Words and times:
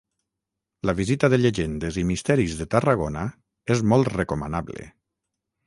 La 0.89 0.95
visita 0.99 1.29
de 1.33 1.39
llegendes 1.41 1.99
i 2.03 2.07
misteris 2.13 2.57
de 2.63 2.69
Tarragona 2.73 3.29
és 3.77 3.87
molt 3.93 4.13
recomanable. 4.17 4.91